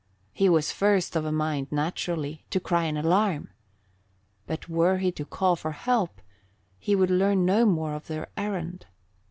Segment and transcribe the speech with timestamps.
[0.33, 3.51] He was first of a mind, naturally, to cry an alarm;
[4.47, 6.21] but were he to call for help,
[6.79, 8.87] he would learn no more of their errand.